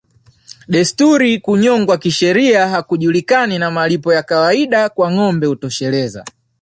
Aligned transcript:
Desturi 0.67 1.39
Kunyongwa 1.39 1.97
kisheria 1.97 2.67
hakujulikani 2.69 3.59
na 3.59 3.71
malipo 3.71 4.13
ya 4.13 4.23
kawaida 4.23 4.89
kwa 4.89 5.11
ngombe 5.11 5.47
hutosheleza 5.47 6.25